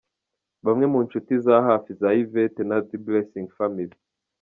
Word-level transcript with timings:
Bamwe 0.65 0.85
mu 0.93 0.99
nshuti 1.05 1.31
za 1.45 1.55
hafi 1.67 1.89
za 2.01 2.09
Yvette 2.21 2.61
na 2.69 2.77
The 2.87 2.97
Blessing 3.05 3.47
Family. 3.57 3.95